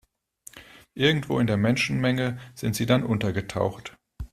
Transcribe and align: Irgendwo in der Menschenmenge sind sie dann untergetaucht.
Irgendwo 0.95 1.37
in 1.37 1.45
der 1.45 1.57
Menschenmenge 1.57 2.39
sind 2.55 2.75
sie 2.75 2.87
dann 2.87 3.03
untergetaucht. 3.03 3.95